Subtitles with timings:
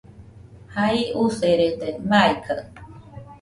[0.73, 2.61] Jai userede, maikaɨ